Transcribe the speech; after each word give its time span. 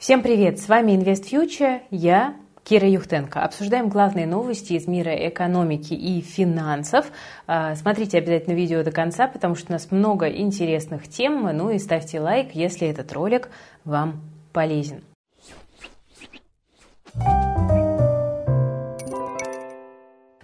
Всем 0.00 0.22
привет! 0.22 0.58
С 0.58 0.66
вами 0.66 0.92
Invest 0.92 1.30
Future, 1.30 1.82
я 1.90 2.34
Кира 2.64 2.88
Юхтенко. 2.88 3.42
Обсуждаем 3.42 3.90
главные 3.90 4.26
новости 4.26 4.72
из 4.72 4.86
мира 4.86 5.10
экономики 5.28 5.92
и 5.92 6.22
финансов. 6.22 7.12
А, 7.46 7.74
смотрите 7.74 8.16
обязательно 8.16 8.54
видео 8.54 8.82
до 8.82 8.92
конца, 8.92 9.28
потому 9.28 9.56
что 9.56 9.66
у 9.68 9.72
нас 9.74 9.90
много 9.90 10.30
интересных 10.30 11.06
тем. 11.06 11.42
Ну 11.54 11.68
и 11.68 11.78
ставьте 11.78 12.18
лайк, 12.18 12.54
если 12.54 12.88
этот 12.88 13.12
ролик 13.12 13.50
вам 13.84 14.22
полезен. 14.54 15.02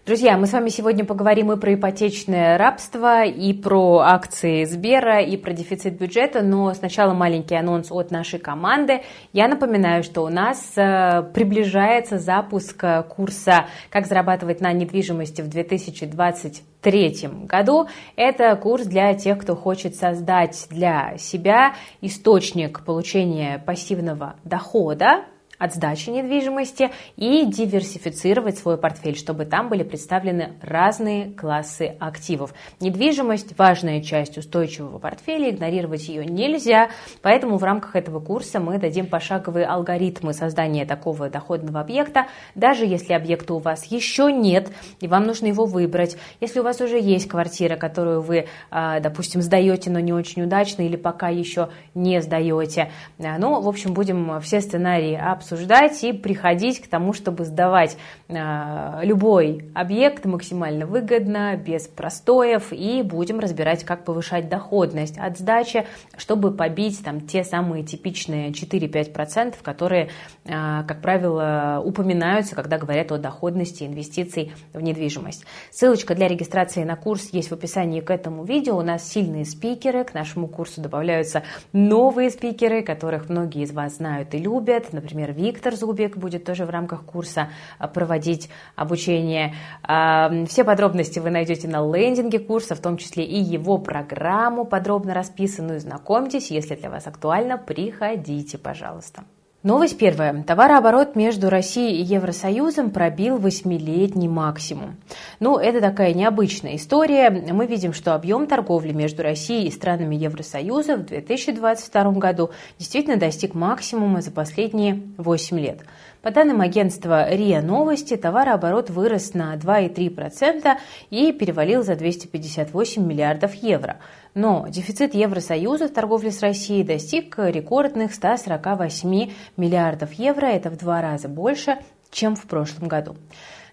Друзья, 0.07 0.37
мы 0.37 0.47
с 0.47 0.53
вами 0.53 0.69
сегодня 0.69 1.05
поговорим 1.05 1.51
и 1.51 1.57
про 1.57 1.75
ипотечное 1.75 2.57
рабство, 2.59 3.25
и 3.25 3.53
про 3.53 3.99
акции 3.99 4.63
Сбера, 4.63 5.21
и 5.21 5.37
про 5.37 5.53
дефицит 5.53 5.99
бюджета, 5.99 6.43
но 6.43 6.73
сначала 6.75 7.13
маленький 7.13 7.57
анонс 7.57 7.91
от 7.91 8.13
нашей 8.13 8.39
команды. 8.39 9.03
Я 9.33 9.49
напоминаю, 9.49 10.05
что 10.05 10.23
у 10.23 10.29
нас 10.29 10.75
э, 10.77 11.25
приближается 11.35 12.21
запуск 12.21 12.85
курса 13.09 13.67
«Как 13.91 14.07
зарабатывать 14.07 14.61
на 14.61 14.73
недвижимости 14.73 15.43
в 15.43 15.49
2023 15.49 17.29
году». 17.43 17.89
Это 18.15 18.55
курс 18.55 18.87
для 18.87 19.13
тех, 19.15 19.39
кто 19.39 19.57
хочет 19.57 19.97
создать 19.97 20.69
для 20.71 21.19
себя 21.19 21.75
источник 22.01 22.85
получения 22.85 23.59
пассивного 23.59 24.37
дохода, 24.45 25.25
от 25.59 25.75
сдачи 25.75 26.11
недвижимости 26.11 26.91
и 27.17 27.47
диверсифицировать 27.47 28.59
свой 28.59 28.77
портфель, 28.77 29.17
чтобы 29.17 29.45
там 29.45 29.69
были 29.69 29.83
представлены 29.83 30.55
разные 30.63 31.31
классы 31.31 31.97
активов. 31.99 32.55
Недвижимость– 32.81 33.57
важная 33.59 34.03
часть 34.03 34.39
устойчивого 34.39 34.99
портфеля, 34.99 35.51
игнорировать 35.51 36.09
ее 36.09 36.27
нельзя, 36.27 36.91
поэтому 37.23 37.57
в 37.57 37.65
рамках 37.65 37.97
этого 37.97 38.21
курса 38.21 38.61
мы 38.61 38.79
дадим 38.79 39.07
пошаговые 39.07 39.67
алгоритмы 39.67 40.33
создания 40.33 40.85
такого 40.85 41.31
доходного 41.31 41.81
объекта, 41.81 42.27
даже 42.55 42.85
если 42.85 43.15
объекта 43.15 43.55
у 43.55 43.59
вас 43.59 43.85
еще 43.87 44.33
нет, 44.33 44.71
и 45.01 45.09
вам 45.09 45.25
нужно 45.25 45.47
его 45.47 45.65
выбрать. 45.65 46.17
Если 46.41 46.61
у 46.61 46.63
вас 46.63 46.81
уже 46.81 46.99
есть 47.01 47.29
квартира, 47.29 47.77
которую 47.77 48.21
вы, 48.21 48.47
а, 48.71 49.01
допустим, 49.01 49.41
сдаете, 49.43 49.91
но 49.91 50.01
не 50.01 50.13
очень 50.13 50.43
удачно, 50.43 50.83
или 50.83 50.97
пока 50.97 51.29
еще 51.29 51.71
не 51.95 52.21
сдаете, 52.21 52.91
а, 53.19 53.39
ну, 53.39 53.61
в 53.61 53.69
общем, 53.69 53.95
будем 53.95 54.41
все 54.41 54.61
сценарии 54.61 55.15
обсуждать 55.15 55.46
обсуждать 55.47 56.03
и 56.03 56.13
приходить 56.13 56.81
к 56.81 56.89
тому, 56.89 57.13
чтобы 57.13 57.45
сдавать 57.45 57.97
э, 58.29 59.01
любой 59.03 59.71
объект 59.75 60.25
максимально 60.25 60.87
выгодно, 60.87 61.57
без 61.57 61.87
простоев, 61.87 62.73
и 62.73 63.03
будем 63.03 63.39
разбирать, 63.39 63.85
как 63.85 64.05
повышать 64.05 64.49
доходность 64.49 65.19
от 65.19 65.39
сдачи, 65.39 65.87
чтобы 66.17 66.51
побить 66.51 67.03
там 67.05 67.21
те 67.21 67.45
самые 67.45 67.85
типичные 67.85 68.51
4-5%, 68.51 69.55
которые, 69.63 70.11
э, 70.45 70.49
как 70.87 71.01
правило, 71.01 71.81
упоминаются, 71.85 72.57
когда 72.57 72.79
говорят 72.79 73.13
о 73.13 73.19
доходности 73.19 73.85
инвестиций 73.85 74.53
в 74.73 74.81
недвижимость. 74.81 75.45
Ссылочка 75.71 76.15
для 76.15 76.27
регистрации 76.27 76.83
на 76.83 76.97
курс 76.97 77.29
есть 77.33 77.51
в 77.51 77.53
описании 77.53 78.01
к 78.01 78.11
этому 78.11 78.45
видео. 78.45 78.77
У 78.77 78.83
нас 78.83 79.09
сильные 79.09 79.45
спикеры, 79.45 80.05
к 80.05 80.15
нашему 80.15 80.49
курсу 80.49 80.81
добавляются 80.81 81.45
новые 81.73 82.31
спикеры, 82.31 82.83
которых 82.83 83.29
многие 83.29 83.63
из 83.63 83.71
вас 83.71 83.97
знают 83.97 84.35
и 84.35 84.39
любят, 84.39 84.93
например, 84.93 85.36
Виктор 85.37 85.75
Зубик 85.75 86.17
будет 86.17 86.45
тоже 86.45 86.65
в 86.65 86.71
рамках 86.71 87.05
курса 87.05 87.51
а, 87.79 87.89
проводить 87.89 88.49
обучение. 88.75 89.55
А, 89.83 90.31
все 90.47 90.65
подробности 90.65 91.19
вы 91.19 91.31
найдете 91.31 91.69
на 91.69 91.81
лендинге 91.81 92.39
курса, 92.39 92.75
в 92.75 92.81
том 92.81 92.97
числе 92.97 93.23
и 93.25 93.39
его 93.39 93.77
программу 93.77 94.65
подробно 94.65 95.13
расписанную. 95.13 95.79
Знакомьтесь, 95.79 96.51
если 96.51 96.75
для 96.75 96.89
вас 96.89 97.07
актуально, 97.07 97.59
приходите, 97.59 98.57
пожалуйста. 98.57 99.25
Новость 99.67 99.99
первая. 99.99 100.45
Товарооборот 100.45 101.17
между 101.17 101.51
Россией 101.51 102.01
и 102.01 102.05
Евросоюзом 102.05 102.93
пробил 102.93 103.37
восьмилетний 103.37 104.29
максимум. 104.29 104.95
Ну, 105.41 105.59
это 105.59 105.81
такая 105.81 106.15
необычная 106.15 106.77
история. 106.77 107.31
Мы 107.31 107.67
видим, 107.67 107.93
что 107.93 108.15
объем 108.15 108.47
торговли 108.47 108.93
между 108.93 109.25
Россией 109.25 109.67
и 109.67 109.73
странами 109.73 110.15
Евросоюза 110.15 110.95
в 110.99 111.07
2022 111.07 112.13
году 112.13 112.51
действительно 112.79 113.17
достиг 113.17 113.55
максимума 113.55 114.21
за 114.21 114.31
последние 114.31 115.03
8 115.17 115.59
лет. 115.59 115.81
По 116.23 116.31
данным 116.31 116.61
агентства 116.61 117.29
РИА 117.29 117.61
Новости, 117.61 118.17
товарооборот 118.17 118.89
вырос 118.89 119.35
на 119.35 119.57
2,3% 119.57 120.77
и 121.11 121.33
перевалил 121.33 121.83
за 121.83 121.97
258 121.97 123.05
миллиардов 123.05 123.55
евро. 123.55 123.97
Но 124.37 124.67
дефицит 124.69 125.15
Евросоюза 125.15 125.89
в 125.89 125.95
торговле 125.95 126.31
с 126.31 126.43
Россией 126.43 126.85
достиг 126.85 127.39
рекордных 127.39 128.13
148 128.13 129.33
миллиардов 129.57 130.13
евро. 130.13 130.45
Это 130.45 130.69
в 130.69 130.77
два 130.77 131.01
раза 131.01 131.27
больше, 131.27 131.79
чем 132.11 132.37
в 132.37 132.43
прошлом 132.43 132.87
году 132.87 133.17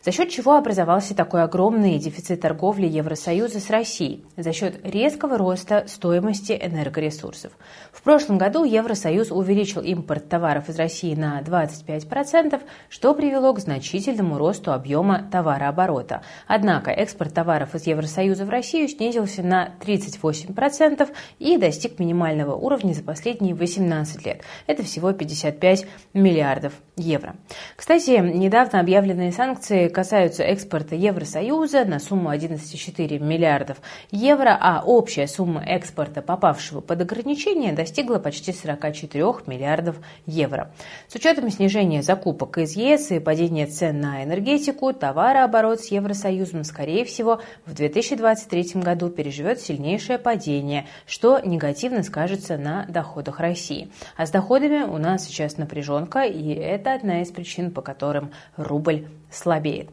за 0.03 0.12
счет 0.12 0.30
чего 0.30 0.56
образовался 0.56 1.16
такой 1.16 1.44
огромный 1.44 1.97
дефицит 1.97 2.41
торговли 2.41 2.88
Евросоюза 2.88 3.59
с 3.62 3.69
Россией 3.69 4.25
за 4.36 4.52
счет 4.52 4.80
резкого 4.84 5.38
роста 5.38 5.86
стоимости 5.88 6.52
энергоресурсов. 6.62 7.53
В 7.94 8.02
прошлом 8.02 8.38
году 8.38 8.66
Евросоюз 8.66 9.31
увеличил 9.31 9.81
импорт 9.81 10.28
товаров 10.28 10.68
из 10.68 10.78
России 10.78 11.16
на 11.16 11.41
25%, 11.41 12.62
что 12.90 13.14
привело 13.14 13.53
к 13.53 13.59
значительному 13.59 14.38
росту 14.38 14.74
объема 14.74 15.30
товарооборота. 15.31 16.22
Однако 16.47 16.91
экспорт 16.91 17.34
товаров 17.34 17.74
из 17.74 17.88
Евросоюза 17.88 18.46
в 18.46 18.50
Россию 18.50 18.90
снизился 18.90 19.41
на 19.41 19.75
38% 19.80 21.09
и 21.40 21.58
достиг 21.58 22.00
минимального 22.00 22.56
уровня 22.56 22.94
за 22.94 23.03
последние 23.03 23.56
18 23.56 24.25
лет. 24.25 24.41
Это 24.68 24.84
всего 24.84 25.14
55 25.14 25.85
миллиардов 26.14 26.74
евро. 26.97 27.35
Кстати, 27.78 28.20
недавно 28.20 28.81
объявленные 28.81 29.31
санкции 29.31 29.92
касаются 29.93 30.43
экспорта 30.43 30.95
Евросоюза 30.95 31.85
на 31.85 31.99
сумму 31.99 32.33
11,4 32.33 33.19
миллиардов 33.19 33.77
евро, 34.11 34.57
а 34.59 34.83
общая 34.85 35.27
сумма 35.27 35.63
экспорта, 35.63 36.21
попавшего 36.21 36.81
под 36.81 37.01
ограничение, 37.01 37.71
достигла 37.71 38.19
почти 38.19 38.51
44 38.51 39.23
миллиардов 39.47 39.95
евро. 40.25 40.73
С 41.07 41.15
учетом 41.15 41.49
снижения 41.49 42.01
закупок 42.01 42.57
из 42.57 42.75
ЕС 42.75 43.11
и 43.11 43.19
падения 43.19 43.67
цен 43.67 44.01
на 44.01 44.23
энергетику, 44.23 44.91
товарооборот 44.91 45.79
с 45.79 45.91
Евросоюзом, 45.91 46.65
скорее 46.65 47.05
всего, 47.05 47.41
в 47.65 47.73
2023 47.73 48.81
году 48.81 49.09
переживет 49.09 49.61
сильнейшее 49.61 50.17
падение, 50.17 50.87
что 51.05 51.39
негативно 51.39 52.03
скажется 52.03 52.57
на 52.57 52.85
доходах 52.87 53.39
России. 53.39 53.89
А 54.17 54.25
с 54.25 54.31
доходами 54.31 54.83
у 54.83 54.97
нас 54.97 55.25
сейчас 55.25 55.57
напряженка, 55.57 56.23
и 56.23 56.53
это 56.53 56.93
одна 56.93 57.21
из 57.21 57.29
причин, 57.29 57.71
по 57.71 57.81
которым 57.81 58.31
рубль 58.57 59.05
слабеет. 59.35 59.89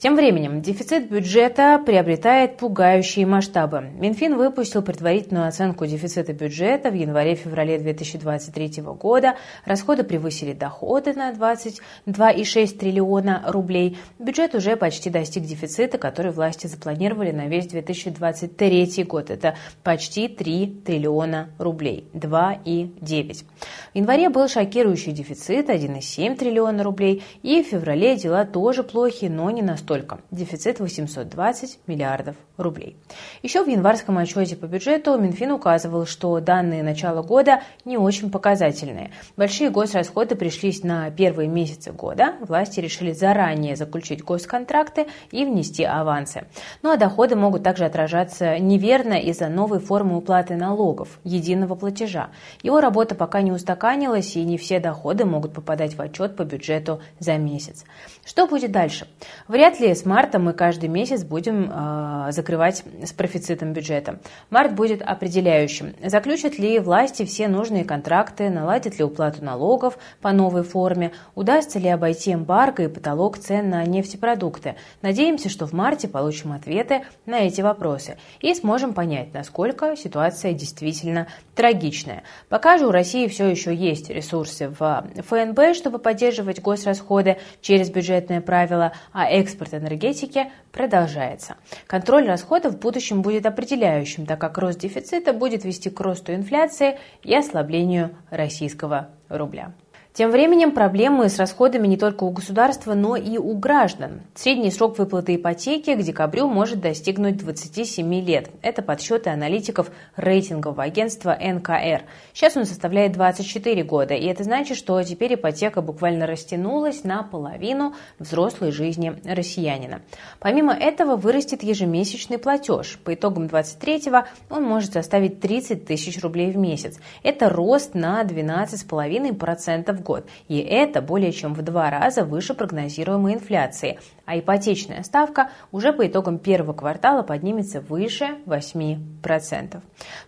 Тем 0.00 0.16
временем 0.16 0.62
дефицит 0.62 1.10
бюджета 1.10 1.78
приобретает 1.84 2.56
пугающие 2.56 3.26
масштабы. 3.26 3.82
Минфин 3.98 4.38
выпустил 4.38 4.80
предварительную 4.80 5.46
оценку 5.46 5.84
дефицита 5.84 6.32
бюджета 6.32 6.88
в 6.88 6.94
январе-феврале 6.94 7.78
2023 7.78 8.80
года. 8.80 9.36
Расходы 9.66 10.02
превысили 10.02 10.54
доходы 10.54 11.12
на 11.12 11.30
22,6 11.32 12.78
триллиона 12.78 13.42
рублей. 13.46 13.98
Бюджет 14.18 14.54
уже 14.54 14.74
почти 14.76 15.10
достиг 15.10 15.42
дефицита, 15.42 15.98
который 15.98 16.32
власти 16.32 16.66
запланировали 16.66 17.32
на 17.32 17.48
весь 17.48 17.66
2023 17.66 19.04
год. 19.04 19.28
Это 19.28 19.56
почти 19.82 20.28
3 20.28 20.80
триллиона 20.86 21.50
рублей. 21.58 22.08
2,9. 22.14 23.44
В 23.92 23.96
январе 23.98 24.30
был 24.30 24.48
шокирующий 24.48 25.12
дефицит 25.12 25.68
1,7 25.68 26.36
триллиона 26.36 26.82
рублей. 26.84 27.22
И 27.42 27.62
в 27.62 27.66
феврале 27.66 28.16
дела 28.16 28.46
тоже 28.46 28.82
плохи, 28.82 29.26
но 29.26 29.50
не 29.50 29.60
настолько 29.60 29.89
столько– 29.90 30.20
дефицит 30.30 30.78
820 30.78 31.80
миллиардов 31.88 32.36
рублей. 32.56 32.96
Еще 33.42 33.64
в 33.64 33.68
январском 33.68 34.18
отчете 34.18 34.54
по 34.54 34.66
бюджету 34.66 35.18
Минфин 35.18 35.50
указывал, 35.50 36.06
что 36.06 36.38
данные 36.38 36.84
начала 36.84 37.22
года 37.22 37.62
не 37.84 37.98
очень 37.98 38.30
показательные. 38.30 39.10
Большие 39.36 39.68
госрасходы 39.68 40.36
пришлись 40.36 40.84
на 40.84 41.10
первые 41.10 41.48
месяцы 41.48 41.90
года. 41.90 42.34
Власти 42.40 42.78
решили 42.78 43.10
заранее 43.10 43.74
заключить 43.74 44.22
госконтракты 44.22 45.08
и 45.32 45.44
внести 45.44 45.82
авансы. 45.82 46.44
Ну 46.82 46.92
а 46.92 46.96
доходы 46.96 47.34
могут 47.34 47.64
также 47.64 47.84
отражаться 47.84 48.60
неверно 48.60 49.14
из-за 49.14 49.48
новой 49.48 49.80
формы 49.80 50.16
уплаты 50.16 50.54
налогов– 50.54 51.18
единого 51.24 51.74
платежа. 51.74 52.30
Его 52.62 52.80
работа 52.80 53.16
пока 53.16 53.42
не 53.42 53.50
устаканилась, 53.50 54.36
и 54.36 54.44
не 54.44 54.56
все 54.56 54.78
доходы 54.78 55.24
могут 55.24 55.52
попадать 55.52 55.96
в 55.96 56.00
отчет 56.00 56.36
по 56.36 56.44
бюджету 56.44 57.00
за 57.18 57.38
месяц. 57.38 57.84
Что 58.24 58.46
будет 58.46 58.70
дальше? 58.70 59.08
Вряд 59.48 59.79
Ли 59.80 59.94
с 59.94 60.04
марта 60.04 60.38
мы 60.38 60.52
каждый 60.52 60.90
месяц 60.90 61.24
будем 61.24 61.70
э, 61.72 62.32
закрывать 62.32 62.84
с 63.02 63.14
профицитом 63.14 63.72
бюджета. 63.72 64.20
Март 64.50 64.74
будет 64.74 65.00
определяющим. 65.00 65.94
Заключат 66.04 66.58
ли 66.58 66.78
власти 66.78 67.24
все 67.24 67.48
нужные 67.48 67.84
контракты, 67.86 68.50
наладят 68.50 68.98
ли 68.98 69.04
уплату 69.04 69.42
налогов 69.42 69.96
по 70.20 70.32
новой 70.32 70.64
форме, 70.64 71.12
удастся 71.34 71.78
ли 71.78 71.88
обойти 71.88 72.34
эмбарго 72.34 72.82
и 72.82 72.88
потолок 72.88 73.38
цен 73.38 73.70
на 73.70 73.82
нефтепродукты. 73.86 74.74
Надеемся, 75.00 75.48
что 75.48 75.66
в 75.66 75.72
марте 75.72 76.08
получим 76.08 76.52
ответы 76.52 77.00
на 77.24 77.38
эти 77.38 77.62
вопросы 77.62 78.18
и 78.40 78.52
сможем 78.52 78.92
понять, 78.92 79.32
насколько 79.32 79.96
ситуация 79.96 80.52
действительно 80.52 81.26
трагичная. 81.54 82.24
Пока 82.50 82.76
же 82.76 82.86
у 82.86 82.90
России 82.90 83.28
все 83.28 83.46
еще 83.46 83.74
есть 83.74 84.10
ресурсы 84.10 84.68
в 84.68 85.06
ФНБ, 85.26 85.74
чтобы 85.74 85.98
поддерживать 85.98 86.60
госрасходы 86.60 87.38
через 87.62 87.88
бюджетные 87.88 88.42
правила, 88.42 88.92
а 89.12 89.24
экспорт 89.30 89.69
энергетики 89.74 90.50
продолжается. 90.72 91.56
Контроль 91.86 92.26
расходов 92.26 92.74
в 92.74 92.78
будущем 92.78 93.22
будет 93.22 93.46
определяющим, 93.46 94.26
так 94.26 94.40
как 94.40 94.58
рост 94.58 94.78
дефицита 94.78 95.32
будет 95.32 95.64
вести 95.64 95.90
к 95.90 96.00
росту 96.00 96.34
инфляции 96.34 96.98
и 97.22 97.34
ослаблению 97.34 98.16
российского 98.30 99.10
рубля. 99.28 99.72
Тем 100.12 100.32
временем 100.32 100.72
проблемы 100.72 101.28
с 101.28 101.38
расходами 101.38 101.86
не 101.86 101.96
только 101.96 102.24
у 102.24 102.30
государства, 102.30 102.94
но 102.94 103.14
и 103.14 103.38
у 103.38 103.56
граждан. 103.56 104.22
Средний 104.34 104.72
срок 104.72 104.98
выплаты 104.98 105.36
ипотеки 105.36 105.94
к 105.94 106.02
декабрю 106.02 106.48
может 106.48 106.80
достигнуть 106.80 107.36
27 107.36 108.12
лет. 108.14 108.50
Это 108.60 108.82
подсчеты 108.82 109.30
аналитиков 109.30 109.88
рейтингового 110.16 110.82
агентства 110.82 111.38
НКР. 111.40 112.02
Сейчас 112.34 112.56
он 112.56 112.64
составляет 112.64 113.12
24 113.12 113.84
года, 113.84 114.14
и 114.14 114.26
это 114.26 114.42
значит, 114.42 114.76
что 114.76 115.00
теперь 115.04 115.34
ипотека 115.34 115.80
буквально 115.80 116.26
растянулась 116.26 117.04
на 117.04 117.22
половину 117.22 117.94
взрослой 118.18 118.72
жизни 118.72 119.14
россиянина. 119.24 120.02
Помимо 120.40 120.72
этого 120.72 121.14
вырастет 121.14 121.62
ежемесячный 121.62 122.38
платеж. 122.38 122.98
По 123.04 123.14
итогам 123.14 123.44
23-го 123.44 124.24
он 124.52 124.64
может 124.64 124.94
составить 124.94 125.40
30 125.40 125.86
тысяч 125.86 126.20
рублей 126.20 126.50
в 126.50 126.56
месяц. 126.56 126.98
Это 127.22 127.48
рост 127.48 127.94
на 127.94 128.20
12,5% 128.24 129.99
год. 130.02 130.26
И 130.48 130.58
это 130.58 131.02
более 131.02 131.32
чем 131.32 131.54
в 131.54 131.62
два 131.62 131.90
раза 131.90 132.24
выше 132.24 132.54
прогнозируемой 132.54 133.34
инфляции. 133.34 133.98
А 134.26 134.38
ипотечная 134.38 135.02
ставка 135.02 135.50
уже 135.72 135.92
по 135.92 136.06
итогам 136.06 136.38
первого 136.38 136.72
квартала 136.72 137.22
поднимется 137.22 137.80
выше 137.80 138.36
8%. 138.46 139.80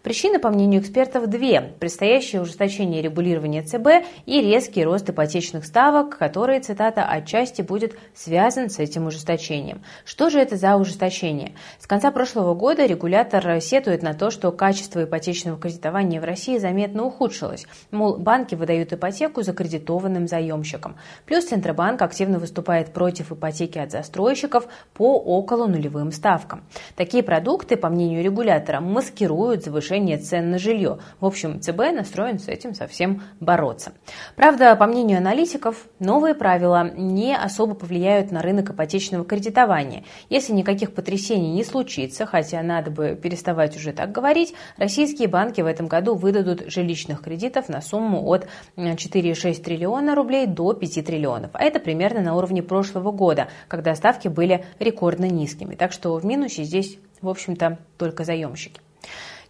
Причины, 0.02 0.38
по 0.38 0.50
мнению 0.50 0.80
экспертов, 0.80 1.28
две. 1.28 1.60
Предстоящее 1.78 2.42
ужесточение 2.42 3.00
регулирования 3.00 3.62
ЦБ 3.62 4.04
и 4.26 4.40
резкий 4.40 4.84
рост 4.84 5.08
ипотечных 5.08 5.64
ставок, 5.64 6.18
который, 6.18 6.60
цитата, 6.60 7.04
отчасти 7.04 7.62
будет 7.62 7.96
связан 8.14 8.70
с 8.70 8.78
этим 8.78 9.06
ужесточением. 9.06 9.82
Что 10.04 10.30
же 10.30 10.40
это 10.40 10.56
за 10.56 10.76
ужесточение? 10.76 11.54
С 11.78 11.86
конца 11.86 12.10
прошлого 12.10 12.54
года 12.54 12.84
регулятор 12.86 13.60
сетует 13.60 14.02
на 14.02 14.14
то, 14.14 14.30
что 14.30 14.50
качество 14.50 15.04
ипотечного 15.04 15.58
кредитования 15.58 16.20
в 16.20 16.24
России 16.24 16.58
заметно 16.58 17.04
ухудшилось. 17.04 17.66
Мол, 17.90 18.16
банки 18.16 18.54
выдают 18.54 18.92
ипотеку 18.92 19.42
за 19.42 19.52
аккредитованным 19.62 20.26
заемщикам. 20.26 20.96
Плюс 21.24 21.44
Центробанк 21.44 22.02
активно 22.02 22.38
выступает 22.38 22.92
против 22.92 23.32
ипотеки 23.32 23.78
от 23.78 23.90
застройщиков 23.90 24.66
по 24.92 25.18
около 25.18 25.66
нулевым 25.66 26.10
ставкам. 26.10 26.64
Такие 26.96 27.22
продукты, 27.22 27.76
по 27.76 27.88
мнению 27.88 28.24
регулятора, 28.24 28.80
маскируют 28.80 29.64
завышение 29.64 30.18
цен 30.18 30.50
на 30.50 30.58
жилье. 30.58 30.98
В 31.20 31.26
общем, 31.26 31.60
ЦБ 31.60 31.92
настроен 31.94 32.38
с 32.38 32.48
этим 32.48 32.74
совсем 32.74 33.22
бороться. 33.40 33.92
Правда, 34.36 34.74
по 34.76 34.86
мнению 34.86 35.18
аналитиков, 35.18 35.76
новые 35.98 36.34
правила 36.34 36.90
не 36.94 37.36
особо 37.36 37.74
повлияют 37.74 38.32
на 38.32 38.42
рынок 38.42 38.70
ипотечного 38.70 39.24
кредитования. 39.24 40.04
Если 40.28 40.52
никаких 40.52 40.92
потрясений 40.92 41.52
не 41.52 41.64
случится, 41.64 42.26
хотя 42.26 42.62
надо 42.62 42.90
бы 42.90 43.18
переставать 43.20 43.76
уже 43.76 43.92
так 43.92 44.10
говорить, 44.10 44.54
российские 44.76 45.28
банки 45.28 45.60
в 45.60 45.66
этом 45.66 45.86
году 45.86 46.14
выдадут 46.14 46.64
жилищных 46.66 47.22
кредитов 47.22 47.68
на 47.68 47.80
сумму 47.80 48.26
от 48.26 48.48
4,6 48.76 49.51
6 49.52 49.62
триллиона 49.62 50.14
рублей 50.14 50.46
до 50.46 50.72
5 50.72 51.04
триллионов. 51.04 51.50
А 51.52 51.62
это 51.62 51.78
примерно 51.78 52.20
на 52.20 52.34
уровне 52.36 52.62
прошлого 52.62 53.12
года, 53.12 53.48
когда 53.68 53.94
ставки 53.94 54.28
были 54.28 54.64
рекордно 54.78 55.26
низкими. 55.26 55.74
Так 55.74 55.92
что 55.92 56.14
в 56.16 56.24
минусе 56.24 56.64
здесь, 56.64 56.98
в 57.20 57.28
общем-то, 57.28 57.78
только 57.98 58.24
заемщики. 58.24 58.80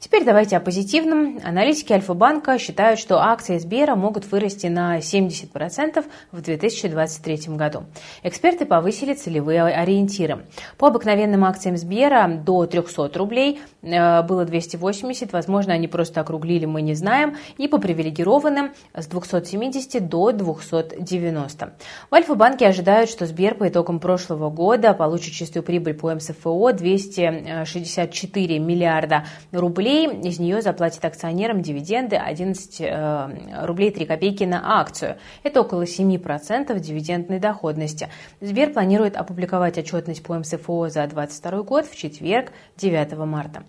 Теперь 0.03 0.25
давайте 0.25 0.57
о 0.57 0.61
позитивном. 0.61 1.39
Аналитики 1.45 1.93
Альфа-банка 1.93 2.59
считают, 2.59 2.99
что 2.99 3.23
акции 3.23 3.59
Сбера 3.59 3.95
могут 3.95 4.29
вырасти 4.33 4.67
на 4.67 4.99
70% 4.99 6.05
в 6.33 6.41
2023 6.41 7.55
году. 7.55 7.85
Эксперты 8.25 8.67
повысили 8.67 9.15
целевые 9.15 9.63
ориентиры. 9.63 10.45
По 10.77 10.89
обыкновенным 10.89 11.45
акциям 11.45 11.77
Сбера 11.77 12.27
до 12.27 12.67
300 12.67 13.13
рублей 13.15 13.61
э, 13.83 14.23
было 14.25 14.45
280, 14.45 15.33
возможно, 15.33 15.73
они 15.73 15.87
просто 15.87 16.21
округлили, 16.21 16.65
мы 16.65 16.83
не 16.83 16.95
знаем, 16.95 17.37
и 17.57 17.69
по 17.69 17.79
привилегированным 17.79 18.73
с 18.95 19.07
270 19.07 20.09
до 20.09 20.33
290. 20.33 21.75
В 22.11 22.15
Альфа-банке 22.15 22.67
ожидают, 22.67 23.09
что 23.09 23.25
Сбер 23.27 23.55
по 23.55 23.69
итогам 23.69 24.01
прошлого 24.01 24.51
года 24.51 24.95
получит 24.95 25.33
чистую 25.33 25.63
прибыль 25.63 25.95
по 25.95 26.13
МСФО 26.13 26.73
264 26.73 28.59
миллиарда 28.59 29.27
рублей 29.53 29.92
рублей, 29.93 30.29
из 30.29 30.39
нее 30.39 30.63
заплатит 30.63 31.05
акционерам 31.05 31.63
дивиденды 31.63 32.17
11 32.17 32.81
э, 32.81 33.65
рублей 33.65 33.91
3 33.91 34.07
копейки 34.07 34.45
на 34.45 34.81
акцию. 34.81 35.17
Это 35.43 35.61
около 35.61 35.83
7% 35.83 36.79
дивидендной 36.79 37.39
доходности. 37.39 38.09
Сбер 38.41 38.73
планирует 38.73 39.17
опубликовать 39.17 39.79
отчетность 39.79 40.23
по 40.23 40.39
МСФО 40.39 40.89
за 40.89 41.07
2022 41.07 41.63
год 41.63 41.87
в 41.87 41.97
четверг, 41.97 42.53
9 42.77 43.13
марта. 43.19 43.65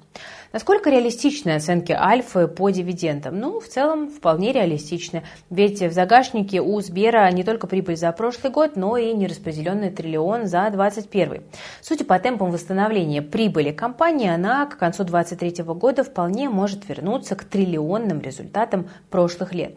Насколько 0.53 0.91
реалистичны 0.91 1.55
оценки 1.55 1.93
Альфы 1.93 2.47
по 2.47 2.69
дивидендам? 2.69 3.39
Ну, 3.39 3.59
в 3.59 3.67
целом, 3.67 4.07
вполне 4.11 4.51
реалистичны. 4.51 5.23
Ведь 5.49 5.81
в 5.81 5.91
загашнике 5.91 6.61
у 6.61 6.79
Сбера 6.79 7.27
не 7.31 7.43
только 7.43 7.65
прибыль 7.65 7.97
за 7.97 8.11
прошлый 8.11 8.53
год, 8.53 8.75
но 8.75 8.95
и 8.95 9.13
нераспределенный 9.13 9.89
триллион 9.89 10.45
за 10.45 10.69
2021. 10.69 11.41
Судя 11.81 12.05
по 12.05 12.19
темпам 12.19 12.51
восстановления 12.51 13.23
прибыли 13.23 13.71
компании, 13.71 14.29
она 14.29 14.67
к 14.67 14.77
концу 14.77 15.03
2023 15.05 15.63
года 15.73 16.03
вполне 16.03 16.49
может 16.49 16.87
вернуться 16.87 17.35
к 17.35 17.45
триллионным 17.45 18.21
результатам 18.21 18.89
прошлых 19.09 19.55
лет. 19.55 19.73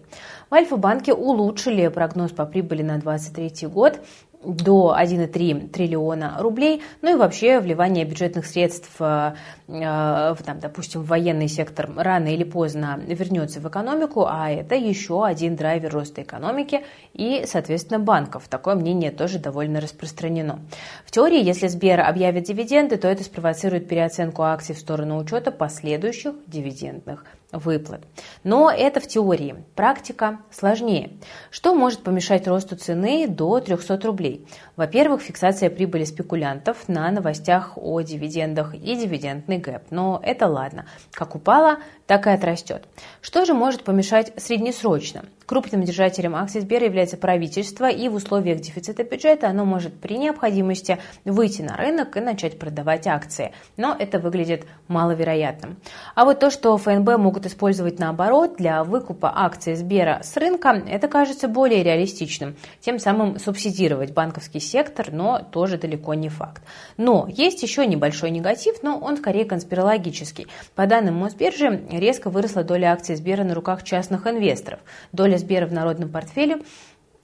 В 0.50 0.54
Альфа-банке 0.54 1.14
улучшили 1.14 1.88
прогноз 1.88 2.32
по 2.32 2.44
прибыли 2.44 2.82
на 2.82 2.98
2023 2.98 3.66
год 3.68 3.98
до 4.46 4.96
1,3 4.98 5.68
триллиона 5.68 6.36
рублей, 6.38 6.82
ну 7.02 7.12
и 7.12 7.18
вообще 7.18 7.60
вливание 7.60 8.04
бюджетных 8.04 8.46
средств, 8.46 8.90
э, 9.00 9.34
в, 9.66 10.38
там, 10.44 10.60
допустим, 10.60 11.02
в 11.02 11.06
военный 11.06 11.48
сектор 11.48 11.90
рано 11.96 12.28
или 12.28 12.44
поздно 12.44 13.00
вернется 13.06 13.60
в 13.60 13.68
экономику, 13.68 14.26
а 14.28 14.50
это 14.50 14.74
еще 14.74 15.24
один 15.24 15.56
драйвер 15.56 15.92
роста 15.92 16.22
экономики 16.22 16.82
и, 17.14 17.44
соответственно, 17.46 17.98
банков. 17.98 18.48
Такое 18.48 18.76
мнение 18.76 19.10
тоже 19.10 19.38
довольно 19.38 19.80
распространено. 19.80 20.60
В 21.04 21.10
теории, 21.10 21.42
если 21.42 21.66
Сбер 21.66 22.00
объявит 22.00 22.44
дивиденды, 22.44 22.96
то 22.96 23.08
это 23.08 23.24
спровоцирует 23.24 23.88
переоценку 23.88 24.42
акций 24.42 24.74
в 24.74 24.78
сторону 24.78 25.18
учета 25.18 25.50
последующих 25.50 26.34
дивидендных 26.46 27.24
выплат. 27.52 28.02
Но 28.44 28.70
это 28.70 29.00
в 29.00 29.06
теории. 29.06 29.64
Практика 29.74 30.40
сложнее. 30.50 31.12
Что 31.50 31.74
может 31.74 32.02
помешать 32.02 32.46
росту 32.46 32.76
цены 32.76 33.26
до 33.28 33.60
300 33.60 34.00
рублей? 34.04 34.46
Во-первых, 34.76 35.22
фиксация 35.22 35.70
прибыли 35.70 36.04
спекулянтов 36.04 36.88
на 36.88 37.10
новостях 37.10 37.72
о 37.76 38.00
дивидендах 38.00 38.74
и 38.74 38.96
дивидендный 38.96 39.58
гэп. 39.58 39.90
Но 39.90 40.20
это 40.22 40.46
ладно. 40.46 40.86
Как 41.12 41.34
упала, 41.34 41.78
так 42.06 42.26
и 42.26 42.30
отрастет. 42.30 42.84
Что 43.20 43.44
же 43.44 43.54
может 43.54 43.84
помешать 43.84 44.32
среднесрочно? 44.36 45.24
Крупным 45.46 45.84
держателем 45.84 46.34
акций 46.34 46.60
Сбера 46.60 46.86
является 46.86 47.16
правительство, 47.16 47.88
и 47.88 48.08
в 48.08 48.14
условиях 48.14 48.60
дефицита 48.60 49.04
бюджета 49.04 49.48
оно 49.48 49.64
может 49.64 49.94
при 49.94 50.18
необходимости 50.18 50.98
выйти 51.24 51.62
на 51.62 51.76
рынок 51.76 52.16
и 52.16 52.20
начать 52.20 52.58
продавать 52.58 53.06
акции. 53.06 53.52
Но 53.76 53.94
это 53.96 54.18
выглядит 54.18 54.66
маловероятным. 54.88 55.76
А 56.16 56.24
вот 56.24 56.40
то, 56.40 56.50
что 56.50 56.76
ФНБ 56.76 57.16
могут 57.18 57.46
использовать 57.46 58.00
наоборот 58.00 58.56
для 58.56 58.82
выкупа 58.82 59.32
акций 59.32 59.76
Сбера 59.76 60.20
с 60.24 60.36
рынка, 60.36 60.70
это 60.70 61.06
кажется 61.06 61.46
более 61.46 61.84
реалистичным. 61.84 62.56
Тем 62.80 62.98
самым 62.98 63.38
субсидировать 63.38 64.12
банковский 64.12 64.58
сектор, 64.58 65.12
но 65.12 65.38
тоже 65.38 65.78
далеко 65.78 66.14
не 66.14 66.28
факт. 66.28 66.62
Но 66.96 67.28
есть 67.28 67.62
еще 67.62 67.86
небольшой 67.86 68.30
негатив, 68.30 68.82
но 68.82 68.98
он 68.98 69.16
скорее 69.16 69.44
конспирологический. 69.44 70.48
По 70.74 70.86
данным 70.86 71.14
Мосбиржи, 71.14 71.86
резко 71.88 72.30
выросла 72.30 72.64
доля 72.64 72.92
акций 72.92 73.14
Сбера 73.14 73.44
на 73.44 73.54
руках 73.54 73.84
частных 73.84 74.26
инвесторов. 74.26 74.80
Доля 75.12 75.35
доля 75.36 75.38
Сбера 75.38 75.66
в 75.66 75.72
народном 75.72 76.10
портфеле 76.10 76.58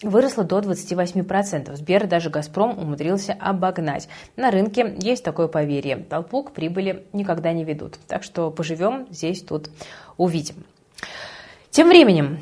выросла 0.03 0.45
до 0.45 0.59
28%. 0.59 1.75
Сбер 1.77 2.07
даже 2.07 2.29
«Газпром» 2.29 2.79
умудрился 2.79 3.37
обогнать. 3.39 4.09
На 4.37 4.51
рынке 4.51 4.97
есть 4.99 5.25
такое 5.25 5.49
поверье. 5.49 5.97
Толпу 5.97 6.43
к 6.43 6.53
прибыли 6.53 7.07
никогда 7.13 7.53
не 7.53 7.65
ведут. 7.65 7.99
Так 8.09 8.25
что 8.25 8.51
поживем 8.51 9.07
здесь, 9.11 9.43
тут 9.43 9.71
увидим. 10.17 10.65
Тем 11.71 11.89
временем, 11.89 12.41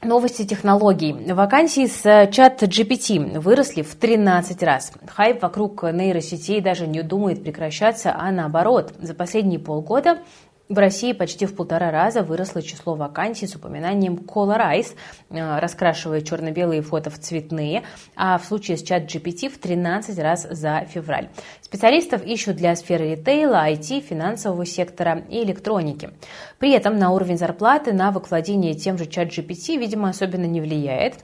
Новости 0.00 0.46
технологий. 0.46 1.12
Вакансии 1.12 1.86
с 1.86 2.30
чат 2.30 2.62
GPT 2.62 3.40
выросли 3.40 3.82
в 3.82 3.96
13 3.96 4.62
раз. 4.62 4.92
Хайп 5.08 5.42
вокруг 5.42 5.82
нейросетей 5.82 6.60
даже 6.60 6.86
не 6.86 7.02
думает 7.02 7.42
прекращаться, 7.42 8.14
а 8.16 8.30
наоборот. 8.30 8.94
За 9.00 9.12
последние 9.12 9.58
полгода 9.58 10.20
в 10.68 10.76
России 10.78 11.12
почти 11.12 11.46
в 11.46 11.54
полтора 11.54 11.90
раза 11.90 12.22
выросло 12.22 12.62
число 12.62 12.94
вакансий 12.94 13.46
с 13.46 13.54
упоминанием 13.54 14.16
Colorize, 14.16 14.94
э, 15.30 15.58
раскрашивая 15.58 16.20
черно-белые 16.20 16.82
фото 16.82 17.10
в 17.10 17.18
цветные, 17.18 17.84
а 18.14 18.38
в 18.38 18.44
случае 18.44 18.76
с 18.76 18.82
чат 18.82 19.04
GPT 19.04 19.48
в 19.48 19.58
13 19.58 20.18
раз 20.18 20.46
за 20.50 20.84
февраль. 20.88 21.28
Специалистов 21.62 22.24
ищут 22.24 22.56
для 22.56 22.76
сферы 22.76 23.12
ритейла, 23.12 23.66
IT, 23.68 24.00
финансового 24.00 24.66
сектора 24.66 25.24
и 25.30 25.42
электроники. 25.42 26.10
При 26.58 26.72
этом 26.72 26.98
на 26.98 27.12
уровень 27.12 27.38
зарплаты 27.38 27.92
навык 27.92 28.30
владения 28.30 28.74
тем 28.74 28.98
же 28.98 29.06
чат 29.06 29.28
GPT, 29.28 29.78
видимо, 29.78 30.10
особенно 30.10 30.44
не 30.44 30.60
влияет. 30.60 31.14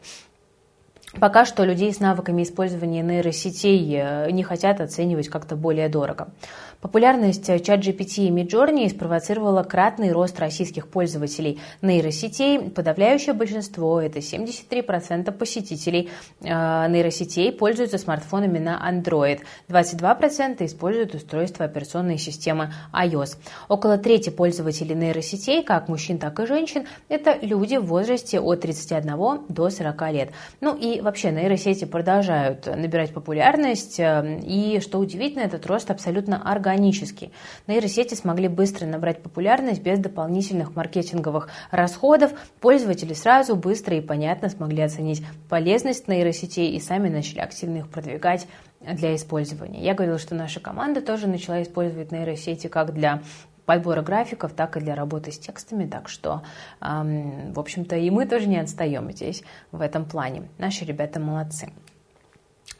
Пока 1.21 1.45
что 1.45 1.65
людей 1.65 1.93
с 1.93 2.01
навыками 2.01 2.43
использования 2.43 3.03
нейросетей 3.03 3.97
э, 3.97 4.31
не 4.31 4.43
хотят 4.43 4.81
оценивать 4.81 5.29
как-то 5.29 5.55
более 5.55 5.89
дорого. 5.89 6.29
Популярность 6.85 7.49
ChatGPT 7.49 8.26
и 8.26 8.31
Midjourney 8.31 8.91
спровоцировала 8.91 9.62
кратный 9.62 10.12
рост 10.12 10.38
российских 10.38 10.87
пользователей 10.88 11.59
нейросетей. 11.81 12.61
Подавляющее 12.61 13.33
большинство, 13.33 14.03
это 14.03 14.19
73% 14.19 15.33
посетителей 15.33 16.11
э, 16.43 16.47
нейросетей, 16.47 17.53
пользуются 17.53 17.97
смартфонами 17.97 18.59
на 18.59 18.79
Android. 18.87 19.41
22% 19.71 20.67
используют 20.67 21.14
устройство 21.14 21.64
операционной 21.64 22.19
системы 22.19 22.75
iOS. 22.93 23.38
Около 23.69 23.97
трети 23.97 24.29
пользователей 24.29 24.95
нейросетей, 24.95 25.62
как 25.62 25.88
мужчин, 25.88 26.19
так 26.19 26.38
и 26.38 26.45
женщин, 26.45 26.85
это 27.09 27.38
люди 27.41 27.76
в 27.76 27.87
возрасте 27.87 28.41
от 28.41 28.61
31 28.61 29.47
до 29.49 29.71
40 29.71 30.12
лет. 30.12 30.33
Ну 30.61 30.76
и 30.76 31.00
вообще 31.00 31.31
нейросети 31.31 31.87
продолжают 31.87 32.67
набирать 32.67 33.14
популярность. 33.14 33.99
Э, 33.99 34.38
и, 34.43 34.81
что 34.81 34.99
удивительно, 34.99 35.45
этот 35.45 35.64
рост 35.64 35.91
абсолютно 35.91 36.43
организованный 36.43 36.74
органически. 36.75 37.31
Нейросети 37.66 38.14
смогли 38.14 38.49
быстро 38.49 38.87
набрать 38.87 39.23
популярность 39.23 39.81
без 39.81 39.99
дополнительных 39.99 40.75
маркетинговых 40.75 41.49
расходов. 41.71 42.33
Пользователи 42.61 43.14
сразу, 43.14 43.57
быстро 43.57 43.97
и 43.97 44.00
понятно 44.00 44.49
смогли 44.49 44.83
оценить 44.83 45.25
полезность 45.49 46.09
нейросетей 46.09 46.76
и 46.76 46.81
сами 46.81 47.09
начали 47.09 47.40
активно 47.40 47.78
их 47.78 47.88
продвигать 47.88 48.47
для 48.81 49.14
использования. 49.14 49.83
Я 49.83 49.95
говорила, 49.95 50.19
что 50.19 50.35
наша 50.35 50.61
команда 50.61 51.00
тоже 51.00 51.26
начала 51.26 51.62
использовать 51.62 52.12
нейросети 52.12 52.66
как 52.66 52.93
для 52.93 53.23
подбора 53.64 54.02
графиков, 54.02 54.52
так 54.52 54.76
и 54.76 54.81
для 54.81 54.95
работы 54.95 55.33
с 55.33 55.38
текстами, 55.38 55.87
так 55.87 56.11
что, 56.11 56.43
эм, 56.83 57.52
в 57.54 57.61
общем-то, 57.61 57.97
и 57.97 58.11
мы 58.11 58.26
тоже 58.26 58.47
не 58.47 58.59
отстаем 58.59 59.11
здесь 59.11 59.43
в 59.73 59.81
этом 59.81 60.04
плане. 60.04 60.49
Наши 60.59 60.85
ребята 60.85 61.19
молодцы. 61.19 61.73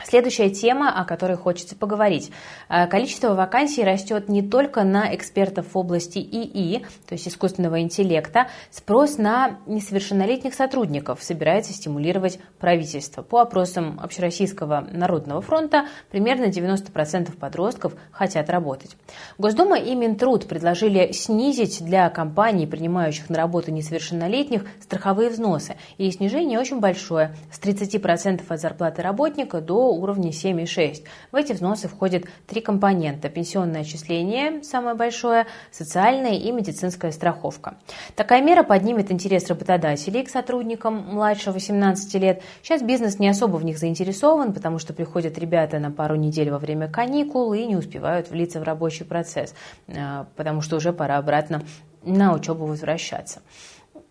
Следующая 0.03 0.51
тема, 0.51 0.91
о 0.91 1.05
которой 1.05 1.37
хочется 1.37 1.77
поговорить. 1.77 2.33
Э, 2.69 2.87
количество 2.87 3.35
вакансий 3.35 3.85
растет 3.85 4.29
не 4.29 4.43
только 4.43 4.83
на 4.83 5.15
экспертов 5.15 5.67
в 5.73 5.79
области 5.79 6.19
ИИ, 6.19 6.85
то 7.07 7.15
есть 7.15 7.29
искусственного 7.29 7.81
интеллекта. 7.81 8.49
Спрос 8.71 9.19
на 9.19 9.59
несовершеннолетних 9.67 10.55
сотрудников 10.55 11.23
собирается 11.23 11.73
стимулировать 11.73 12.41
правительство. 12.59 13.23
По 13.23 13.41
опросам 13.41 14.01
Общероссийского 14.03 14.89
народного 14.91 15.41
фронта 15.41 15.87
примерно 16.11 16.47
90% 16.47 17.37
подростков 17.37 17.95
хотят 18.11 18.51
работать. 18.51 18.97
Госдума 19.39 19.79
и 19.79 19.95
Минтруд 19.95 20.49
предложили 20.49 21.13
снизить 21.13 21.85
для 21.85 22.11
компаний, 22.11 22.67
принимающих 22.67 23.31
на 23.31 23.37
работу 23.37 23.71
несовершеннолетних, 23.71 24.65
страховые 24.81 25.31
взносы. 25.31 25.77
И 25.99 26.11
снижение 26.11 26.59
очень 26.59 26.81
большое– 26.81 27.37
с 27.53 27.61
30% 27.61 28.43
от 28.49 28.61
зарплаты 28.61 29.03
работника 29.03 29.61
до 29.61 29.84
уровня 29.93 30.31
7,6. 30.31 31.05
В 31.33 31.37
эти 31.37 31.53
взносы 31.53 31.89
входят 31.89 32.25
три 32.47 32.61
компонента. 32.61 33.29
Пенсионное 33.29 33.83
отчисление, 33.83 34.63
самое 34.63 34.95
большое, 34.95 35.47
социальная 35.71 36.35
и 36.35 36.51
медицинская 36.53 37.13
страховка. 37.13 37.77
Такая 38.17 38.43
мера 38.43 38.63
поднимет 38.63 39.11
интерес 39.11 39.49
работодателей 39.49 40.25
к 40.25 40.31
сотрудникам 40.31 40.95
младше 41.15 41.53
18 41.53 42.15
лет. 42.15 42.43
Сейчас 42.63 42.83
бизнес 42.83 43.19
не 43.19 43.29
особо 43.29 43.57
в 43.57 43.65
них 43.65 43.79
заинтересован, 43.79 44.53
потому 44.53 44.79
что 44.79 44.93
приходят 44.93 45.39
ребята 45.39 45.79
на 45.79 45.91
пару 45.91 46.17
недель 46.17 46.51
во 46.51 46.59
время 46.59 46.89
каникул 46.89 47.53
и 47.53 47.65
не 47.67 47.77
успевают 47.77 48.31
влиться 48.31 48.61
в 48.61 48.63
рабочий 48.63 49.05
процесс, 49.05 49.55
э, 49.89 50.25
потому 50.37 50.61
что 50.61 50.77
уже 50.77 50.93
пора 50.93 51.19
обратно 51.19 51.63
на 52.03 52.35
учебу 52.35 52.67
возвращаться. 52.67 53.41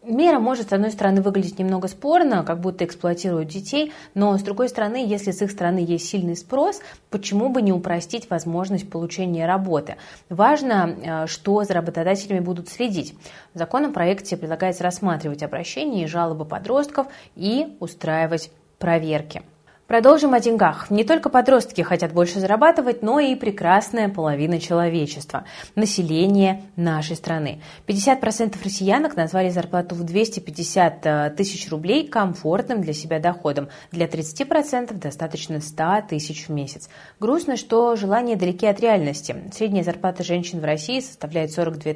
Мера 0.05 0.37
может, 0.39 0.69
с 0.69 0.73
одной 0.73 0.91
стороны, 0.91 1.21
выглядеть 1.21 1.59
немного 1.59 1.87
спорно, 1.87 2.43
как 2.43 2.59
будто 2.59 2.83
эксплуатируют 2.83 3.47
детей, 3.47 3.93
но, 4.15 4.37
с 4.37 4.41
другой 4.41 4.67
стороны, 4.67 4.97
если 5.05 5.31
с 5.31 5.41
их 5.41 5.49
стороны 5.49 5.77
есть 5.77 6.09
сильный 6.09 6.35
спрос, 6.35 6.81
почему 7.09 7.47
бы 7.47 7.61
не 7.61 7.71
упростить 7.71 8.29
возможность 8.29 8.89
получения 8.89 9.45
работы? 9.45 9.95
Важно, 10.27 11.23
э, 11.23 11.27
что 11.27 11.63
за 11.63 11.75
работодателями 11.75 12.41
будут 12.41 12.67
следить. 12.67 13.15
В 13.53 13.59
законопроекте 13.59 14.35
предлагается 14.35 14.83
рассматривать 14.83 15.41
обращения 15.41 16.03
и 16.03 16.07
жалобы 16.07 16.43
подростков 16.43 17.07
и 17.35 17.77
устраивать 17.79 18.51
проверки. 18.79 19.41
Продолжим 19.87 20.33
о 20.33 20.39
деньгах. 20.39 20.89
Не 20.89 21.03
только 21.03 21.29
подростки 21.29 21.81
хотят 21.81 22.13
больше 22.13 22.39
зарабатывать, 22.39 23.03
но 23.03 23.19
и 23.19 23.35
прекрасная 23.35 24.07
половина 24.07 24.57
человечества– 24.57 25.43
население 25.75 26.63
нашей 26.77 27.17
страны. 27.17 27.61
50% 27.85 28.55
россиянок 28.63 29.17
назвали 29.17 29.49
зарплату 29.49 29.95
в 29.95 30.03
250 30.03 31.05
э, 31.05 31.33
тысяч 31.35 31.69
рублей 31.69 32.07
комфортным 32.07 32.81
для 32.81 32.93
себя 32.93 33.19
доходом. 33.19 33.67
Для 33.91 34.05
30% 34.05 34.93
достаточно 34.93 35.59
100 35.59 36.03
тысяч 36.07 36.47
в 36.47 36.49
месяц. 36.49 36.89
Грустно, 37.19 37.57
что 37.57 37.97
желания 37.97 38.37
далеки 38.37 38.65
от 38.65 38.79
реальности. 38.79 39.35
Средняя 39.53 39.83
зарплата 39.83 40.23
женщин 40.23 40.61
в 40.61 40.63
России 40.65 41.01
составляет 41.01 41.51
42 41.51 41.91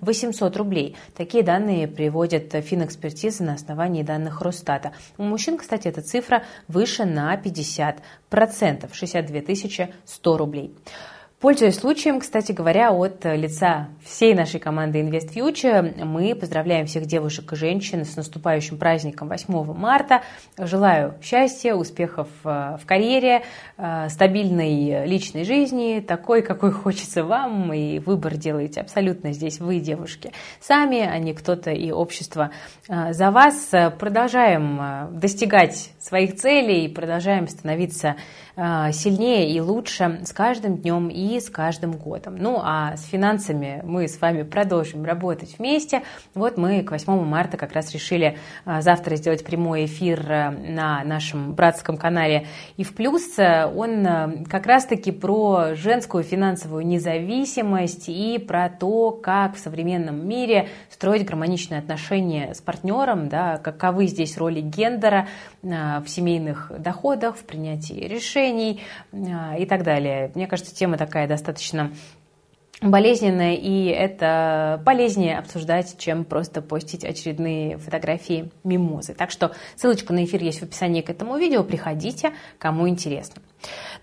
800 0.00 0.56
рублей. 0.56 0.96
Такие 1.16 1.44
данные 1.44 1.86
приводят 1.86 2.52
финэкспертизы 2.52 3.44
на 3.44 3.54
основании 3.54 4.02
данных 4.02 4.40
Росстата. 4.40 4.90
У 5.18 5.22
мужчин, 5.22 5.56
кстати, 5.56 5.86
эта 5.86 6.02
цифра 6.02 6.42
выше 6.66 7.11
на 7.12 7.36
50%, 7.36 8.92
62 8.92 9.40
100 10.04 10.36
рублей. 10.36 10.74
Пользуясь 11.42 11.80
случаем, 11.80 12.20
кстати 12.20 12.52
говоря, 12.52 12.92
от 12.92 13.24
лица 13.24 13.88
всей 14.04 14.32
нашей 14.32 14.60
команды 14.60 15.00
Invest 15.00 15.34
Future, 15.34 16.04
мы 16.04 16.36
поздравляем 16.36 16.86
всех 16.86 17.06
девушек 17.06 17.52
и 17.52 17.56
женщин 17.56 18.04
с 18.04 18.14
наступающим 18.14 18.78
праздником 18.78 19.26
8 19.26 19.74
марта. 19.74 20.22
Желаю 20.56 21.16
счастья, 21.20 21.74
успехов 21.74 22.28
э, 22.44 22.76
в 22.80 22.86
карьере, 22.86 23.42
э, 23.76 24.08
стабильной 24.08 25.04
личной 25.04 25.42
жизни, 25.42 25.98
такой, 25.98 26.42
какой 26.42 26.70
хочется 26.70 27.24
вам, 27.24 27.72
и 27.72 27.98
выбор 27.98 28.36
делаете 28.36 28.80
абсолютно 28.80 29.32
здесь 29.32 29.58
вы, 29.58 29.80
девушки, 29.80 30.30
сами, 30.60 31.00
а 31.00 31.18
не 31.18 31.34
кто-то 31.34 31.72
и 31.72 31.90
общество 31.90 32.52
э, 32.88 33.12
за 33.12 33.32
вас. 33.32 33.68
Продолжаем 33.98 35.18
достигать 35.18 35.90
своих 35.98 36.36
целей, 36.36 36.88
продолжаем 36.88 37.48
становиться 37.48 38.14
сильнее 38.54 39.50
и 39.50 39.60
лучше 39.62 40.20
с 40.24 40.32
каждым 40.34 40.76
днем 40.76 41.08
и 41.08 41.31
с 41.40 41.50
каждым 41.50 41.92
годом. 41.92 42.36
Ну 42.36 42.60
а 42.62 42.96
с 42.96 43.04
финансами 43.04 43.80
мы 43.84 44.08
с 44.08 44.20
вами 44.20 44.42
продолжим 44.42 45.04
работать 45.04 45.56
вместе. 45.58 46.02
Вот 46.34 46.56
мы 46.56 46.82
к 46.82 46.90
8 46.90 47.24
марта 47.24 47.56
как 47.56 47.72
раз 47.72 47.92
решили 47.92 48.38
а, 48.64 48.82
завтра 48.82 49.16
сделать 49.16 49.44
прямой 49.44 49.86
эфир 49.86 50.30
э, 50.30 50.50
на 50.50 51.04
нашем 51.04 51.52
братском 51.52 51.96
канале 51.96 52.46
и 52.76 52.84
в 52.84 52.94
плюс. 52.94 53.38
Он 53.38 54.06
э, 54.06 54.44
как 54.48 54.66
раз-таки 54.66 55.12
про 55.12 55.74
женскую 55.74 56.24
финансовую 56.24 56.86
независимость 56.86 58.08
и 58.08 58.38
про 58.38 58.68
то, 58.68 59.10
как 59.10 59.56
в 59.56 59.58
современном 59.58 60.26
мире 60.26 60.68
строить 60.90 61.24
гармоничные 61.24 61.78
отношения 61.78 62.54
с 62.54 62.60
партнером, 62.60 63.28
да, 63.28 63.58
каковы 63.58 64.06
здесь 64.06 64.36
роли 64.36 64.60
гендера 64.60 65.28
э, 65.62 66.00
в 66.00 66.08
семейных 66.08 66.72
доходах, 66.78 67.36
в 67.36 67.44
принятии 67.44 68.06
решений 68.06 68.82
и 69.12 69.66
так 69.66 69.82
далее. 69.82 70.30
Мне 70.34 70.46
кажется, 70.46 70.74
тема 70.74 70.96
такая 70.96 71.21
такая 71.22 71.28
достаточно 71.28 71.92
болезненная, 72.80 73.54
и 73.54 73.86
это 73.86 74.82
полезнее 74.84 75.38
обсуждать, 75.38 75.96
чем 75.98 76.24
просто 76.24 76.62
постить 76.62 77.04
очередные 77.04 77.78
фотографии 77.78 78.50
мимозы. 78.64 79.14
Так 79.14 79.30
что 79.30 79.52
ссылочка 79.76 80.12
на 80.12 80.24
эфир 80.24 80.42
есть 80.42 80.60
в 80.60 80.64
описании 80.64 81.00
к 81.00 81.10
этому 81.10 81.38
видео, 81.38 81.62
приходите, 81.62 82.32
кому 82.58 82.88
интересно. 82.88 83.40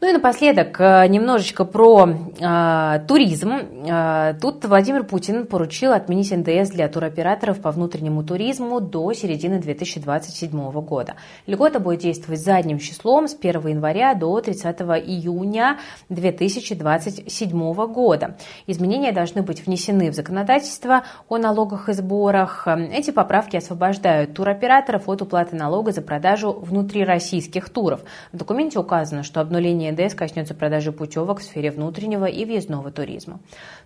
Ну 0.02 0.10
и 0.10 0.14
напоследок 0.14 0.80
э, 0.80 1.08
немножечко 1.08 1.66
про 1.66 2.08
э, 2.08 3.00
туризм. 3.06 3.52
Э, 3.52 4.34
тут 4.42 4.64
Владимир 4.64 5.04
Путин 5.04 5.46
поручил 5.46 5.92
отменить 5.92 6.32
НДС 6.32 6.72
для 6.72 6.88
туроператоров 6.88 7.60
по 7.60 7.72
внутреннему 7.72 8.24
туризму 8.24 8.80
до 8.80 9.12
середины 9.12 9.60
2027 9.60 10.72
года. 10.72 11.16
Льгота 11.48 11.82
будет 11.82 12.00
действовать 12.00 12.40
задним 12.40 12.80
числом 12.80 13.28
с 13.28 13.36
1 13.36 13.68
января 13.68 14.14
до 14.14 14.40
30 14.40 14.80
июня 15.06 15.80
2027 16.08 17.74
года. 17.88 18.38
Изменения 18.68 19.12
должны 19.12 19.42
быть 19.42 19.66
внесены 19.66 20.12
в 20.12 20.16
законодательство 20.16 21.04
о 21.28 21.38
налогах 21.38 21.90
и 21.90 21.94
сборах. 21.94 22.68
Эти 22.68 23.12
поправки 23.12 23.58
освобождают 23.58 24.34
туроператоров 24.34 25.10
от 25.10 25.22
уплаты 25.22 25.58
налога 25.58 25.92
за 25.92 26.02
продажу 26.02 26.54
внутрироссийских 26.54 27.70
туров. 27.70 28.00
В 28.32 28.38
документе 28.38 28.80
указано, 28.80 29.24
что 29.24 29.42
обнуление 29.50 29.92
НДС 29.92 30.14
коснется 30.14 30.54
продажи 30.54 30.92
путевок 30.92 31.40
в 31.40 31.44
сфере 31.44 31.72
внутреннего 31.72 32.26
и 32.26 32.46
въездного 32.46 32.92
туризма. 32.92 33.40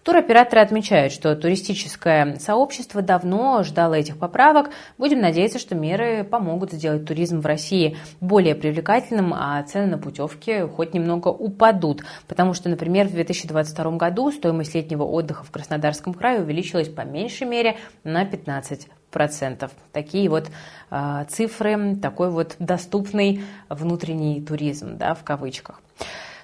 Туроператоры 0.04 0.62
отмечают, 0.62 1.14
что 1.14 1.36
туристическое 1.38 2.36
сообщество 2.38 3.02
давно 3.02 3.64
ждало 3.64 3.94
этих 3.94 4.18
поправок. 4.18 4.72
Будем 4.98 5.22
надеяться, 5.22 5.60
что 5.60 5.74
меры 5.74 6.26
помогут 6.26 6.74
сделать 6.74 7.06
туризм 7.06 7.40
в 7.40 7.46
России 7.46 7.96
более 8.20 8.56
привлекательным, 8.56 9.34
а 9.34 9.64
цены 9.64 9.88
на 9.88 9.98
путевки 9.98 10.68
хоть 10.68 10.94
немного 10.94 11.30
упадут. 11.30 12.04
Потому 12.28 12.54
что, 12.54 12.68
например, 12.68 13.08
в 13.08 13.14
2022 13.14 13.92
году 13.92 14.32
стоимость 14.32 14.76
летнего 14.76 15.04
отдыха 15.04 15.46
в 15.46 15.52
Краснодарском 15.52 16.14
крае 16.14 16.42
увеличилась 16.42 16.90
по 16.90 17.02
меньшей 17.02 17.48
мере 17.48 17.78
на 18.04 18.26
15 18.26 18.90
процентов. 19.14 19.72
Такие 19.94 20.28
вот 20.30 20.50
э, 20.92 21.26
цифры, 21.30 21.96
такой 22.02 22.30
вот 22.32 22.58
доступный 22.60 23.44
внутренний 23.70 24.42
туризм, 24.42 24.98
да, 24.98 25.14
в 25.14 25.24
кавычках. 25.24 25.80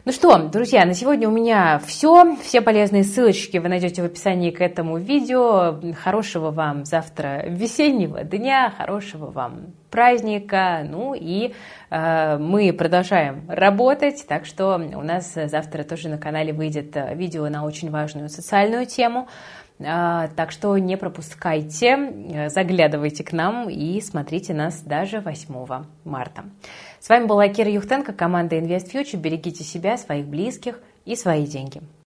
Ну 0.05 0.13
что, 0.13 0.37
друзья, 0.37 0.85
на 0.85 0.93
сегодня 0.93 1.27
у 1.27 1.31
меня 1.31 1.81
все. 1.85 2.37
Все 2.37 2.61
полезные 2.61 3.03
ссылочки 3.03 3.57
вы 3.57 3.67
найдете 3.67 4.01
в 4.01 4.05
описании 4.05 4.49
к 4.49 4.61
этому 4.61 4.97
видео. 4.97 5.77
Хорошего 6.01 6.51
вам 6.51 6.85
завтра 6.85 7.43
весеннего 7.45 8.23
дня, 8.23 8.73
хорошего 8.75 9.29
вам 9.29 9.73
праздника. 9.91 10.87
Ну 10.89 11.13
и 11.13 11.53
э, 11.89 12.37
мы 12.37 12.71
продолжаем 12.71 13.43
работать, 13.49 14.25
так 14.25 14.45
что 14.45 14.77
у 14.77 15.03
нас 15.03 15.33
завтра 15.33 15.83
тоже 15.83 16.07
на 16.07 16.17
канале 16.17 16.53
выйдет 16.53 16.95
видео 17.13 17.49
на 17.49 17.65
очень 17.65 17.91
важную 17.91 18.29
социальную 18.29 18.85
тему. 18.85 19.27
А, 19.81 20.27
так 20.35 20.51
что 20.51 20.77
не 20.77 20.97
пропускайте, 20.97 21.87
э, 21.87 22.49
заглядывайте 22.49 23.23
к 23.23 23.31
нам 23.31 23.69
и 23.69 24.01
смотрите 24.01 24.53
нас 24.53 24.81
даже 24.81 25.21
8 25.21 25.85
марта. 26.03 26.43
С 26.99 27.07
вами 27.07 27.27
была 27.27 27.47
Кира 27.47 27.71
Юхтенко, 27.71 28.11
команда 28.11 28.57
Invest 28.57 28.91
Future. 28.91 29.17
Берегите 29.17 29.63
себя, 29.63 29.97
своих 29.97 30.27
близких 30.27 30.81
и 31.05 31.15
свои 31.15 31.45
деньги. 31.45 31.81